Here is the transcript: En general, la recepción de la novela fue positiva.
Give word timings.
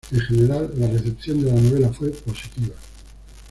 En 0.11 0.19
general, 0.19 0.73
la 0.77 0.87
recepción 0.87 1.39
de 1.43 1.51
la 1.51 1.61
novela 1.61 1.93
fue 1.93 2.09
positiva. 2.09 2.73